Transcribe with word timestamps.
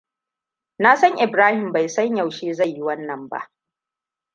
Na 0.79 0.95
san 0.97 1.17
Ibrahim 1.27 1.71
bai 1.71 1.89
san 1.89 2.15
yaushe 2.17 2.53
zan 2.53 2.69
yi 2.69 2.81
wannan 2.83 3.27
ba. 3.29 3.51